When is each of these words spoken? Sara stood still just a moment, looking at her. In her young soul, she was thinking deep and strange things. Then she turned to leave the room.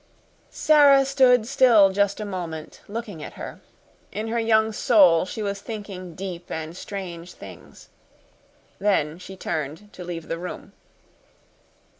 Sara 0.49 1.05
stood 1.05 1.45
still 1.45 1.91
just 1.91 2.19
a 2.19 2.25
moment, 2.25 2.81
looking 2.87 3.21
at 3.21 3.33
her. 3.33 3.61
In 4.11 4.29
her 4.29 4.39
young 4.39 4.71
soul, 4.71 5.25
she 5.25 5.43
was 5.43 5.61
thinking 5.61 6.15
deep 6.15 6.49
and 6.49 6.75
strange 6.75 7.33
things. 7.33 7.87
Then 8.79 9.19
she 9.19 9.37
turned 9.37 9.93
to 9.93 10.03
leave 10.03 10.27
the 10.27 10.39
room. 10.39 10.73